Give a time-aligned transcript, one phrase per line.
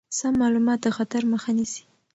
[0.17, 1.83] سم معلومات د خطر مخه نیسي.